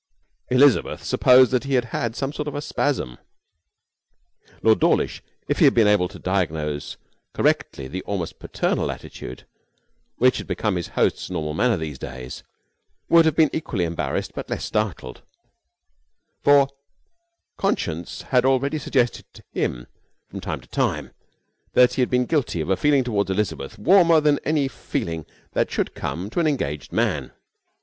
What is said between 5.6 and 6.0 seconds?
had been